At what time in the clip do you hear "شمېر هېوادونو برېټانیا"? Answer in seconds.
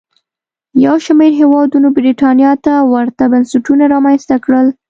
1.05-2.51